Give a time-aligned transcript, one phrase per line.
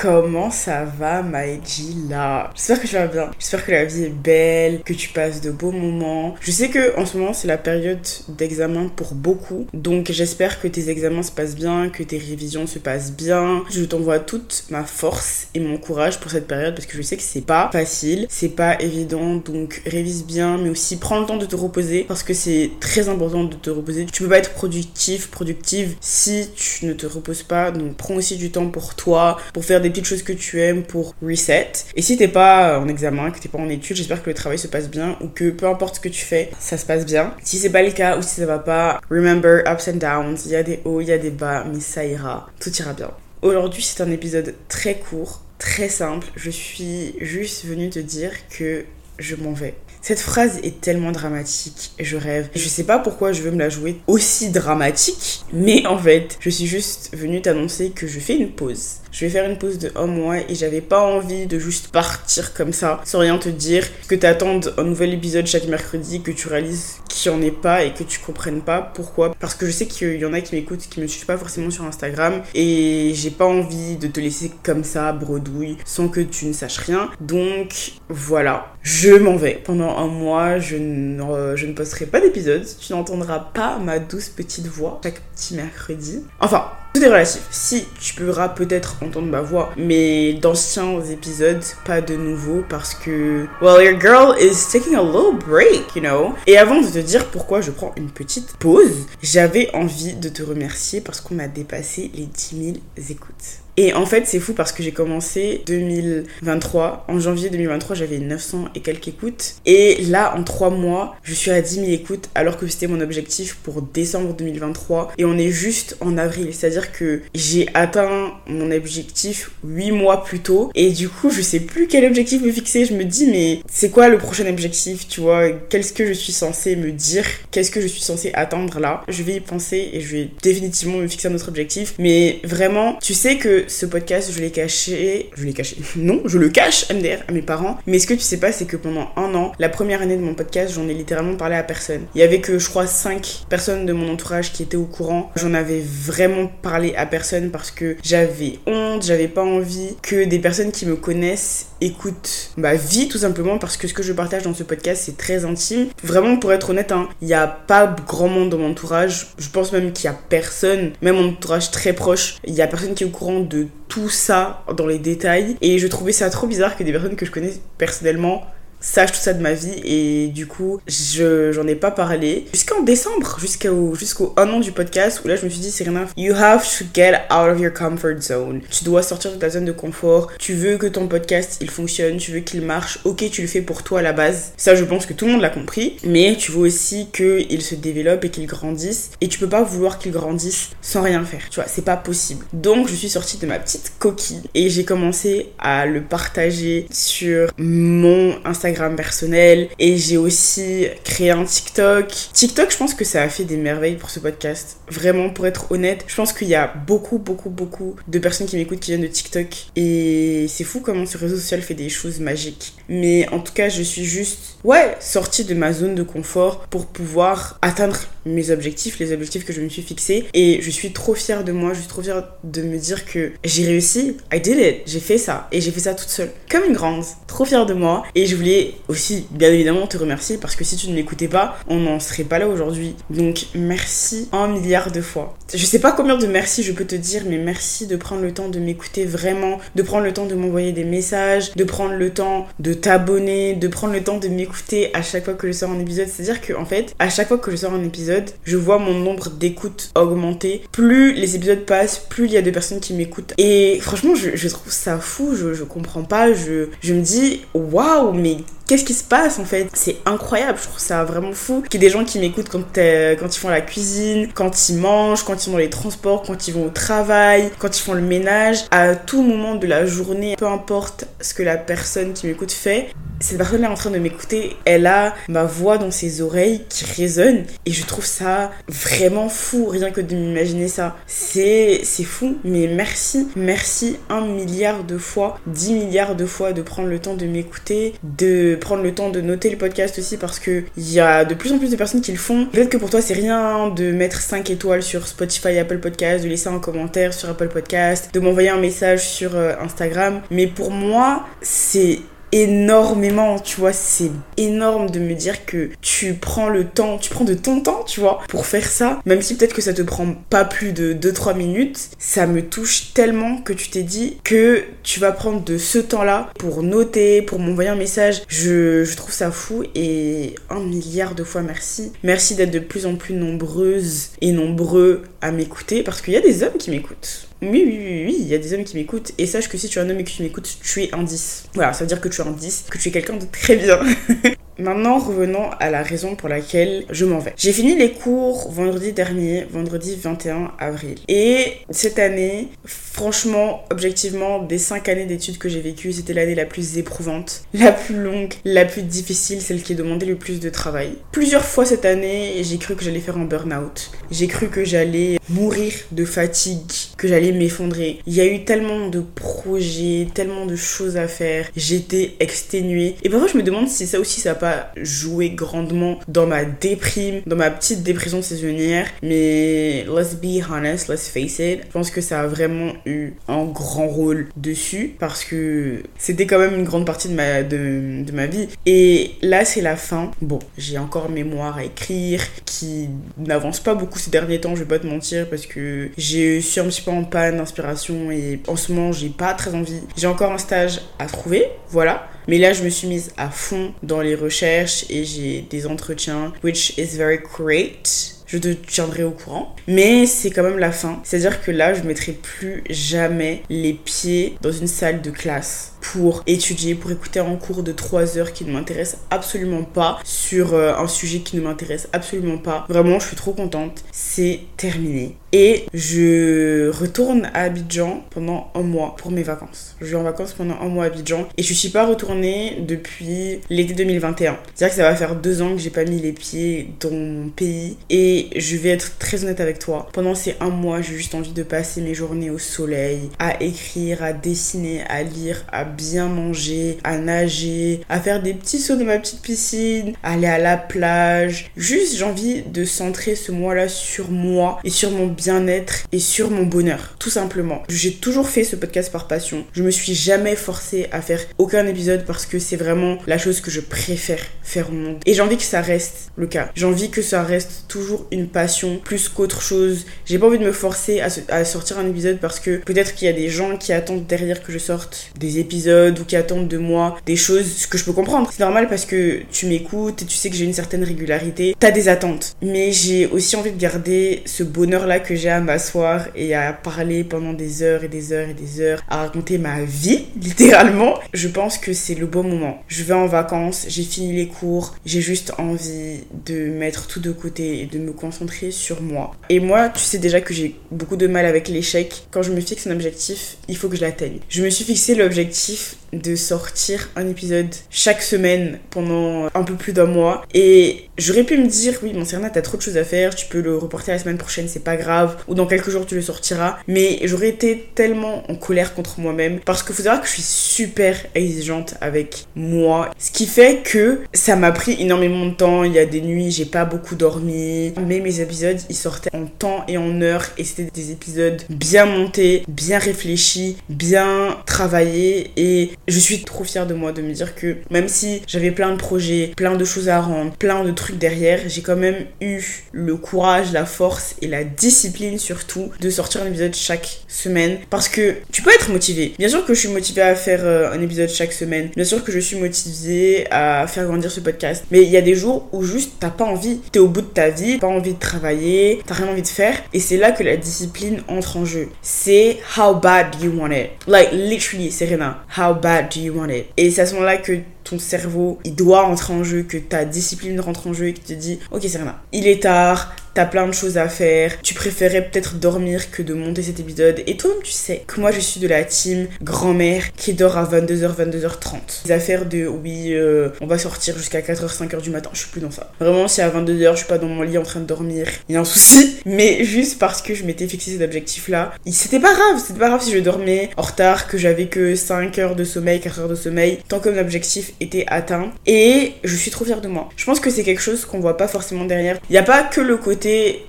[0.00, 2.50] Comment ça va, Maïji, là?
[2.54, 3.30] J'espère que tu vas bien.
[3.38, 6.36] J'espère que la vie est belle, que tu passes de beaux moments.
[6.40, 9.66] Je sais que en ce moment, c'est la période d'examen pour beaucoup.
[9.74, 13.62] Donc, j'espère que tes examens se passent bien, que tes révisions se passent bien.
[13.68, 17.18] Je t'envoie toute ma force et mon courage pour cette période parce que je sais
[17.18, 19.34] que c'est pas facile, c'est pas évident.
[19.34, 23.10] Donc, révise bien, mais aussi prends le temps de te reposer parce que c'est très
[23.10, 24.06] important de te reposer.
[24.06, 27.70] Tu peux pas être productif, productive si tu ne te reposes pas.
[27.70, 30.82] Donc, prends aussi du temps pour toi, pour faire des petites choses que tu aimes
[30.82, 31.72] pour reset.
[31.94, 34.58] Et si t'es pas en examen, que t'es pas en études, j'espère que le travail
[34.58, 37.34] se passe bien ou que peu importe ce que tu fais, ça se passe bien.
[37.42, 40.52] Si c'est pas le cas ou si ça va pas, remember ups and downs, il
[40.52, 43.10] y a des hauts, il y a des bas, mais ça ira, tout ira bien.
[43.42, 46.26] Aujourd'hui, c'est un épisode très court, très simple.
[46.36, 48.84] Je suis juste venue te dire que
[49.18, 49.74] je m'en vais.
[50.02, 52.48] Cette phrase est tellement dramatique, je rêve.
[52.54, 56.48] Je sais pas pourquoi je veux me la jouer aussi dramatique, mais en fait, je
[56.50, 59.90] suis juste venue t'annoncer que je fais une pause je vais faire une pause de
[59.96, 63.86] un mois et j'avais pas envie de juste partir comme ça sans rien te dire,
[64.08, 67.84] que t'attendes un nouvel épisode chaque mercredi, que tu réalises qu'il n'y en ait pas
[67.84, 69.34] et que tu comprennes pas pourquoi.
[69.38, 71.70] Parce que je sais qu'il y en a qui m'écoutent, qui me suivent pas forcément
[71.70, 76.46] sur Instagram et j'ai pas envie de te laisser comme ça, bredouille, sans que tu
[76.46, 77.10] ne saches rien.
[77.20, 79.60] Donc voilà, je m'en vais.
[79.64, 82.66] Pendant un mois, je ne, je ne posterai pas d'épisode.
[82.80, 86.24] Tu n'entendras pas ma douce petite voix chaque petit mercredi.
[86.40, 87.42] Enfin, tout est relatif.
[87.50, 93.46] Si tu pourras peut-être entendre ma voix, mais d'anciens épisodes, pas de nouveau parce que,
[93.60, 96.34] well, your girl is taking a little break, you know.
[96.46, 100.42] Et avant de te dire pourquoi je prends une petite pause, j'avais envie de te
[100.42, 103.60] remercier parce qu'on a dépassé les 10 000 écoutes.
[103.76, 107.04] Et en fait, c'est fou parce que j'ai commencé 2023.
[107.08, 109.54] En janvier 2023, j'avais 900 et quelques écoutes.
[109.66, 113.00] Et là, en 3 mois, je suis à 10 000 écoutes alors que c'était mon
[113.00, 115.12] objectif pour décembre 2023.
[115.18, 116.48] Et on est juste en avril.
[116.52, 120.70] C'est-à-dire que j'ai atteint mon objectif 8 mois plus tôt.
[120.74, 122.84] Et du coup, je sais plus quel objectif me fixer.
[122.84, 126.32] Je me dis, mais c'est quoi le prochain objectif Tu vois, qu'est-ce que je suis
[126.32, 127.24] censé me dire?
[127.50, 129.02] Qu'est-ce que je suis censé atteindre là?
[129.08, 131.94] Je vais y penser et je vais définitivement me fixer un autre objectif.
[131.98, 135.30] Mais vraiment, tu sais que ce podcast, je l'ai caché.
[135.36, 135.76] Je l'ai caché.
[135.96, 137.78] Non, je le cache, MDR, à mes parents.
[137.86, 140.22] Mais ce que tu sais pas, c'est que pendant un an, la première année de
[140.22, 142.02] mon podcast, j'en ai littéralement parlé à personne.
[142.14, 145.30] Il y avait que, je crois, cinq personnes de mon entourage qui étaient au courant.
[145.36, 150.38] J'en avais vraiment parlé à personne parce que j'avais honte, j'avais pas envie que des
[150.38, 154.42] personnes qui me connaissent écoutent ma vie, tout simplement, parce que ce que je partage
[154.42, 155.88] dans ce podcast, c'est très intime.
[156.02, 159.28] Vraiment, pour être honnête, hein, il n'y a pas grand monde dans mon entourage.
[159.38, 162.66] Je pense même qu'il y a personne, même mon entourage très proche, il y a
[162.66, 165.56] personne qui est au courant de tout ça dans les détails.
[165.60, 168.46] Et je trouvais ça trop bizarre que des personnes que je connais personnellement
[168.80, 172.46] sache tout ça de ma vie et du coup je j'en ai pas parlé.
[172.52, 176.06] Jusqu'en décembre jusqu'au jusqu'au un an du podcast où là je me suis dit Serena
[176.16, 178.62] you have to get out of your comfort zone.
[178.70, 180.28] Tu dois sortir de ta zone de confort.
[180.38, 183.00] Tu veux que ton podcast il fonctionne tu veux qu'il marche.
[183.04, 184.52] Ok tu le fais pour toi à la base.
[184.56, 185.96] Ça je pense que tout le monde l'a compris.
[186.04, 189.10] Mais tu veux aussi qu'il se développe et qu'il grandisse.
[189.20, 191.42] Et tu peux pas vouloir qu'il grandisse sans rien faire.
[191.50, 192.46] Tu vois c'est pas possible.
[192.54, 197.50] Donc je suis sortie de ma petite coquille et j'ai commencé à le partager sur
[197.58, 202.08] mon Instagram personnel et j'ai aussi créé un TikTok.
[202.32, 204.78] TikTok, je pense que ça a fait des merveilles pour ce podcast.
[204.88, 208.56] Vraiment, pour être honnête, je pense qu'il y a beaucoup, beaucoup, beaucoup de personnes qui
[208.56, 212.20] m'écoutent qui viennent de TikTok et c'est fou comment ce réseau social fait des choses
[212.20, 212.74] magiques.
[212.88, 216.86] Mais en tout cas, je suis juste, ouais, sortie de ma zone de confort pour
[216.86, 220.26] pouvoir atteindre mes objectifs, les objectifs que je me suis fixés.
[220.34, 223.32] Et je suis trop fière de moi, je suis trop fière de me dire que
[223.44, 225.48] j'ai réussi, I did it, j'ai fait ça.
[225.52, 228.04] Et j'ai fait ça toute seule, comme une grande, trop fière de moi.
[228.14, 231.58] Et je voulais aussi, bien évidemment, te remercier parce que si tu ne m'écoutais pas,
[231.68, 232.94] on n'en serait pas là aujourd'hui.
[233.08, 235.36] Donc, merci un milliard de fois.
[235.52, 238.32] Je sais pas combien de merci je peux te dire, mais merci de prendre le
[238.32, 242.10] temps de m'écouter vraiment, de prendre le temps de m'envoyer des messages, de prendre le
[242.10, 244.49] temps de t'abonner, de prendre le temps de m'écouter
[244.94, 246.08] à chaque fois que je sors un épisode.
[246.08, 248.94] C'est-à-dire que, en fait, à chaque fois que je sors un épisode, je vois mon
[248.94, 250.62] nombre d'écoutes augmenter.
[250.72, 253.34] Plus les épisodes passent, plus il y a de personnes qui m'écoutent.
[253.38, 256.32] Et franchement, je, trouve ça fou, je, comprends pas.
[256.32, 258.38] Je me dis, waouh, mais
[258.70, 259.66] qu'est-ce qui se passe en fait?
[259.72, 262.62] C'est incroyable, je trouve ça vraiment fou qu'il y ait des gens qui m'écoutent quand,
[262.72, 266.54] quand ils font la cuisine, quand ils mangent, quand ils sont les transports, quand ils
[266.54, 270.46] vont au travail, quand ils font le ménage, à tout moment de la journée, peu
[270.46, 274.56] importe ce que la personne qui m'écoute fait, cette personne est en train de m'écouter,
[274.64, 277.44] elle a ma voix dans ses oreilles qui résonne.
[277.66, 280.96] Et je trouve ça vraiment fou, rien que de m'imaginer ça.
[281.06, 286.88] C'est fou, mais merci, merci un milliard de fois, dix milliards de fois de prendre
[286.88, 290.64] le temps de m'écouter, de prendre le temps de noter le podcast aussi parce que
[290.76, 292.46] il y a de plus en plus de personnes qui le font.
[292.46, 296.28] Peut-être que pour toi c'est rien de mettre 5 étoiles sur Spotify, Apple Podcast, de
[296.28, 300.20] laisser un commentaire sur Apple Podcast, de m'envoyer un message sur euh, Instagram.
[300.30, 302.00] Mais pour moi, c'est
[302.32, 307.24] énormément, tu vois, c'est énorme de me dire que tu prends le temps, tu prends
[307.24, 310.14] de ton temps, tu vois, pour faire ça, même si peut-être que ça te prend
[310.28, 315.00] pas plus de 2-3 minutes, ça me touche tellement que tu t'es dit que tu
[315.00, 318.22] vas prendre de ce temps-là pour noter, pour m'envoyer un message.
[318.28, 321.92] Je, je trouve ça fou et un milliard de fois merci.
[322.02, 326.20] Merci d'être de plus en plus nombreuses et nombreux à m'écouter parce qu'il y a
[326.20, 327.29] des hommes qui m'écoutent.
[327.42, 329.12] Oui, oui, oui, oui, il y a des hommes qui m'écoutent.
[329.16, 331.02] Et sache que si tu es un homme et que tu m'écoutes, tu es un
[331.02, 331.44] 10.
[331.54, 333.56] Voilà, ça veut dire que tu es un 10, que tu es quelqu'un de très
[333.56, 333.80] bien.
[334.60, 337.32] Maintenant, revenons à la raison pour laquelle je m'en vais.
[337.36, 340.96] J'ai fini les cours vendredi dernier, vendredi 21 avril.
[341.08, 346.44] Et cette année, franchement, objectivement, des 5 années d'études que j'ai vécues, c'était l'année la
[346.44, 350.90] plus éprouvante, la plus longue, la plus difficile, celle qui demandait le plus de travail.
[351.10, 353.90] Plusieurs fois cette année, j'ai cru que j'allais faire un burn-out.
[354.10, 358.00] J'ai cru que j'allais mourir de fatigue, que j'allais m'effondrer.
[358.06, 361.48] Il y a eu tellement de projets, tellement de choses à faire.
[361.56, 362.96] J'étais exténuée.
[363.02, 364.34] Et parfois, je me demande si ça aussi, ça n'a
[364.76, 368.86] joué grandement dans ma déprime, dans ma petite dépression saisonnière.
[369.02, 371.62] Mais let's be honest, let's face it.
[371.66, 376.38] Je pense que ça a vraiment eu un grand rôle dessus parce que c'était quand
[376.38, 378.48] même une grande partie de ma, de, de ma vie.
[378.66, 380.10] Et là, c'est la fin.
[380.20, 382.88] Bon, j'ai encore mémoire à écrire qui
[383.18, 386.60] n'avance pas beaucoup ces derniers temps, je vais pas te mentir, parce que j'ai suis
[386.60, 389.80] un petit peu en panne d'inspiration et en ce moment, j'ai pas très envie.
[389.96, 392.08] J'ai encore un stage à trouver, voilà.
[392.30, 396.32] Mais là, je me suis mise à fond dans les recherches et j'ai des entretiens,
[396.44, 399.56] which is very great je te tiendrai au courant.
[399.66, 401.00] Mais c'est quand même la fin.
[401.02, 406.22] C'est-à-dire que là, je mettrai plus jamais les pieds dans une salle de classe pour
[406.26, 410.74] étudier, pour écouter un cours de 3 heures qui ne m'intéresse absolument pas, sur euh,
[410.76, 412.66] un sujet qui ne m'intéresse absolument pas.
[412.68, 413.82] Vraiment, je suis trop contente.
[413.92, 415.16] C'est terminé.
[415.32, 419.76] Et je retourne à Abidjan pendant un mois pour mes vacances.
[419.80, 423.40] Je vais en vacances pendant un mois à Abidjan et je suis pas retournée depuis
[423.48, 424.38] l'été 2021.
[424.54, 427.28] C'est-à-dire que ça va faire deux ans que j'ai pas mis les pieds dans mon
[427.28, 429.88] pays et je vais être très honnête avec toi.
[429.92, 434.02] Pendant ces un mois, j'ai juste envie de passer mes journées au soleil, à écrire,
[434.02, 438.84] à dessiner, à lire, à bien manger, à nager, à faire des petits sauts dans
[438.84, 441.50] ma petite piscine, à aller à la plage.
[441.56, 446.30] Juste, j'ai envie de centrer ce mois-là sur moi et sur mon bien-être et sur
[446.30, 447.62] mon bonheur, tout simplement.
[447.68, 449.44] J'ai toujours fait ce podcast par passion.
[449.52, 453.40] Je me suis jamais forcée à faire aucun épisode parce que c'est vraiment la chose
[453.40, 454.98] que je préfère faire au monde.
[455.06, 456.50] Et j'ai envie que ça reste le cas.
[456.54, 459.86] J'ai envie que ça reste toujours une passion plus qu'autre chose.
[460.04, 463.08] J'ai pas envie de me forcer à, sortir un épisode parce que peut-être qu'il y
[463.08, 466.58] a des gens qui attendent derrière que je sorte des épisodes ou qui attendent de
[466.58, 468.30] moi des choses, ce que je peux comprendre.
[468.32, 471.54] C'est normal parce que tu m'écoutes et tu sais que j'ai une certaine régularité.
[471.58, 472.36] T'as des attentes.
[472.42, 477.04] Mais j'ai aussi envie de garder ce bonheur-là que j'ai à m'asseoir et à parler
[477.04, 480.98] pendant des heures et des heures et des heures, à raconter ma vie, littéralement.
[481.12, 482.62] Je pense que c'est le bon moment.
[482.68, 487.12] Je vais en vacances, j'ai fini les cours, j'ai juste envie de mettre tout de
[487.12, 489.12] côté et de me concentrer sur moi.
[489.28, 492.02] Et moi, tu sais déjà que j'ai beaucoup de mal avec l'échec.
[492.10, 494.18] Quand je me fixe un objectif, il faut que je l'atteigne.
[494.28, 495.49] Je me suis fixé l'objectif
[495.92, 500.24] de sortir un épisode chaque semaine pendant un peu plus d'un mois.
[500.34, 503.26] Et j'aurais pu me dire, oui, mon Serena, t'as trop de choses à faire, tu
[503.26, 506.02] peux le reporter la semaine prochaine, c'est pas grave, ou dans quelques jours tu le
[506.02, 506.58] sortiras.
[506.68, 510.22] Mais j'aurais été tellement en colère contre moi-même parce qu'il faut savoir que je suis
[510.22, 512.90] super exigeante avec moi.
[512.98, 515.64] Ce qui fait que ça m'a pris énormément de temps.
[515.64, 517.72] Il y a des nuits, j'ai pas beaucoup dormi.
[517.86, 521.86] Mais mes épisodes, ils sortaient en temps et en heure et c'était des épisodes bien
[521.86, 527.34] montés, bien réfléchis, bien travaillés et je suis trop fière de moi de me dire
[527.34, 530.98] que même si j'avais plein de projets, plein de choses à rendre, plein de trucs
[530.98, 532.42] derrière, j'ai quand même eu
[532.72, 537.88] le courage, la force et la discipline surtout de sortir un épisode chaque semaine parce
[537.88, 539.14] que tu peux être motivé.
[539.18, 541.70] Bien sûr que je suis motivée à faire euh, un épisode chaque semaine.
[541.74, 544.66] Bien sûr que je suis motivée à faire grandir ce podcast.
[544.70, 546.60] Mais il y a des jours où juste t'as pas envie.
[546.70, 549.54] T'es au bout de ta vie, pas envie de travailler, t'as rien envie de faire.
[549.72, 551.70] Et c'est là que la discipline entre en jeu.
[551.80, 553.70] C'est how bad you want it?
[553.86, 556.46] Like literally, Serena, how bad do you want it?
[556.56, 559.84] Et c'est à ce moment-là que ton cerveau, il doit entrer en jeu, que ta
[559.84, 563.26] discipline rentre en jeu et que tu te dis, ok Serena, il est tard, t'as
[563.26, 567.02] plein de choses à faire, tu préférais peut-être dormir que de monter cet épisode.
[567.06, 570.44] Et toi-même, tu sais que moi, je suis de la team grand-mère qui dort à
[570.44, 571.86] 22h, 22h30.
[571.86, 575.30] Les affaires de oui, euh, on va sortir jusqu'à 4h, 5h du matin, je suis
[575.30, 575.72] plus dans ça.
[575.80, 578.34] Vraiment, si à 22h, je suis pas dans mon lit en train de dormir, il
[578.34, 578.98] y a un souci.
[579.06, 582.82] Mais juste parce que je m'étais fixé cet objectif-là, c'était pas grave, c'était pas grave
[582.82, 586.14] si je dormais en retard, que j'avais que 5 heures de sommeil, 4 heures de
[586.14, 588.32] sommeil, tant que mon objectif était atteint.
[588.46, 589.88] Et je suis trop fière de moi.
[589.96, 591.98] Je pense que c'est quelque chose qu'on voit pas forcément derrière.
[592.08, 592.99] Il n'y a pas que le côté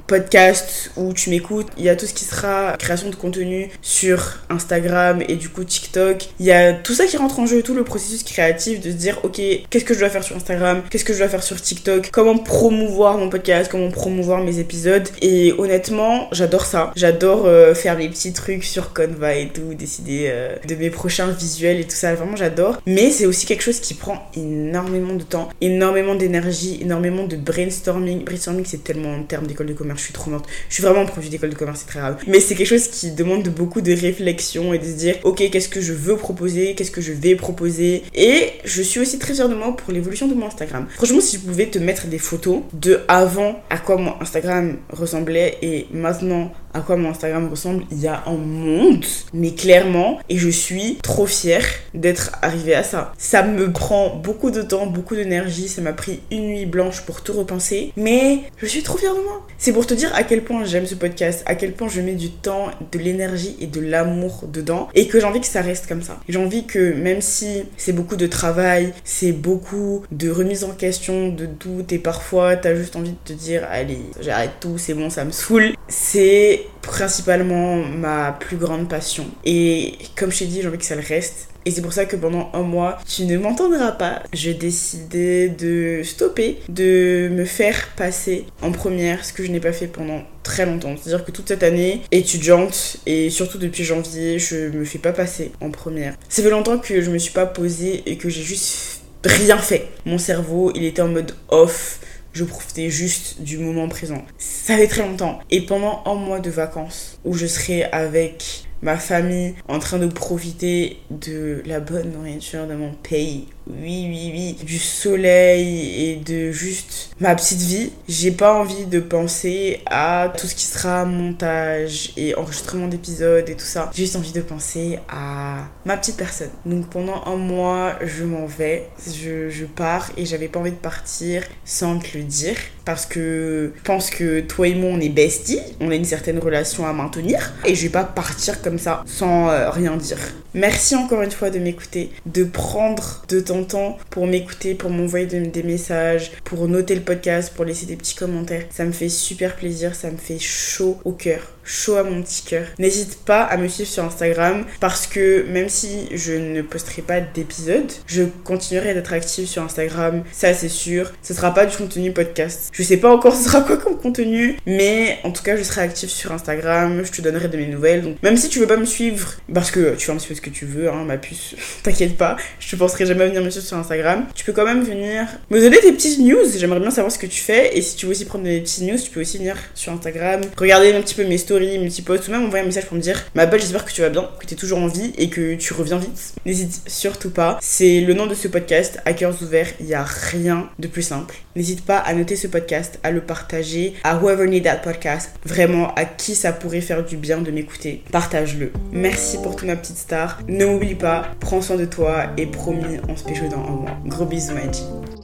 [0.08, 4.40] podcast où tu m'écoutes, il y a tout ce qui sera création de contenu sur
[4.50, 6.30] Instagram et du coup TikTok.
[6.40, 8.96] Il y a tout ça qui rentre en jeu, tout le processus créatif de se
[8.96, 11.62] dire ok, qu'est-ce que je dois faire sur Instagram, qu'est-ce que je dois faire sur
[11.62, 15.08] TikTok, comment promouvoir mon podcast, comment promouvoir mes épisodes?
[15.22, 16.92] Et honnêtement, j'adore ça.
[16.96, 21.32] J'adore euh, faire les petits trucs sur Canva et tout, décider euh, de mes prochains
[21.32, 22.14] visuels et tout ça.
[22.16, 22.82] Vraiment, j'adore.
[22.86, 28.24] Mais c'est aussi quelque chose qui prend énormément de temps, énormément d'énergie, énormément de brainstorming.
[28.24, 30.48] Brainstorming, c'est tellement un terme d'école de commerce, je suis trop morte.
[30.70, 32.18] Je suis vraiment produit d'école de commerce, c'est très grave.
[32.28, 35.70] Mais c'est quelque chose qui demande beaucoup de réflexion et de se dire, ok, qu'est-ce
[35.70, 38.04] que je veux proposer, qu'est-ce que je vais proposer.
[38.14, 40.88] Et je suis aussi très fière de moi pour l'évolution de mon Instagram.
[40.96, 45.58] Franchement, si je pouvais te mettre des photos de avant à quoi mon Instagram ressemblait
[45.62, 50.38] et maintenant à quoi mon Instagram ressemble, il y a un monde, mais clairement, et
[50.38, 53.14] je suis trop fière d'être arrivée à ça.
[53.18, 57.22] Ça me prend beaucoup de temps, beaucoup d'énergie, ça m'a pris une nuit blanche pour
[57.22, 59.46] tout repenser, mais je suis trop fière de moi.
[59.58, 62.14] C'est pour te dire à quel point j'aime ce podcast, à quel point je mets
[62.14, 65.88] du temps, de l'énergie et de l'amour dedans, et que j'ai envie que ça reste
[65.88, 66.20] comme ça.
[66.28, 71.30] J'ai envie que même si c'est beaucoup de travail, c'est beaucoup de remise en question,
[71.30, 75.10] de doute, et parfois t'as juste envie de te dire, allez, j'arrête tout, c'est bon,
[75.10, 79.26] ça me saoule, c'est principalement ma plus grande passion.
[79.46, 81.50] Et comme je t'ai dit, j'ai envie que ça le reste.
[81.64, 84.24] Et c'est pour ça que pendant un mois, tu ne m'entendras pas.
[84.34, 89.74] J'ai décidé de stopper, de me faire passer en première, ce que je n'ai pas
[89.74, 90.96] fait pendant très longtemps.
[90.98, 95.52] C'est-à-dire que toute cette année étudiante et surtout depuis janvier, je me fais pas passer
[95.62, 96.16] en première.
[96.30, 99.88] Ça fait longtemps que je me suis pas posée et que j'ai juste rien fait.
[100.06, 102.00] Mon cerveau, il était en mode off
[102.34, 104.24] je profitais juste du moment présent.
[104.38, 105.40] Ça fait très longtemps.
[105.50, 110.08] Et pendant un mois de vacances, où je serai avec ma famille en train de
[110.08, 116.52] profiter de la bonne nourriture de mon pays, oui, oui, oui, du soleil et de
[116.52, 117.92] juste ma petite vie.
[118.08, 123.56] J'ai pas envie de penser à tout ce qui sera montage et enregistrement d'épisodes et
[123.56, 123.92] tout ça.
[123.94, 126.50] J'ai juste envie de penser à ma petite personne.
[126.66, 130.76] Donc pendant un mois, je m'en vais, je, je pars et j'avais pas envie de
[130.76, 135.10] partir sans te le dire parce que je pense que toi et moi on est
[135.10, 139.04] besties, on a une certaine relation à maintenir et je vais pas partir comme ça
[139.06, 140.20] sans euh, rien dire.
[140.54, 145.26] Merci encore une fois de m'écouter, de prendre de ton temps pour m'écouter, pour m'envoyer
[145.26, 148.66] des messages, pour noter le podcast, pour laisser des petits commentaires.
[148.70, 152.44] Ça me fait super plaisir, ça me fait chaud au cœur chaud à mon petit
[152.44, 152.66] cœur.
[152.80, 157.22] N'hésite pas à me suivre sur Instagram parce que même si je ne posterai pas
[157.22, 161.12] d'épisodes, je continuerai d'être active sur Instagram, ça c'est sûr.
[161.22, 162.70] Ce sera pas du contenu podcast.
[162.74, 165.82] Je sais pas encore ce sera quoi comme contenu, mais en tout cas je serai
[165.82, 168.02] active sur Instagram, je te donnerai de mes nouvelles.
[168.02, 170.36] Donc même si tu veux pas me suivre, parce que tu fais un petit peu
[170.36, 173.42] ce que tu veux, hein, ma puce, t'inquiète pas, je te penserai jamais à venir
[173.42, 174.26] me suivre sur Instagram.
[174.36, 177.28] Tu peux quand même venir me donner tes petites news, j'aimerais bien savoir ce que
[177.28, 177.78] tu fais.
[177.78, 180.42] Et si tu veux aussi prendre des petites news, tu peux aussi venir sur Instagram,
[180.58, 183.24] regarder un petit peu mes stories story, ou même envoyer un message pour me dire
[183.36, 185.56] Ma belle, j'espère que tu vas bien, que tu es toujours en vie et que
[185.56, 186.34] tu reviens vite.
[186.46, 187.58] N'hésite surtout pas.
[187.62, 189.72] C'est le nom de ce podcast, à cœurs ouverts.
[189.80, 191.36] Il n'y a rien de plus simple.
[191.56, 195.32] N'hésite pas à noter ce podcast, à le partager à whoever need that podcast.
[195.46, 198.04] Vraiment, à qui ça pourrait faire du bien de m'écouter.
[198.12, 198.72] Partage-le.
[198.92, 200.40] Merci pour tout ma petite star.
[200.48, 203.98] Ne m'oublie pas, prends soin de toi et promis, on se pécho dans un mois.
[204.06, 205.21] Gros bisous, Maggie.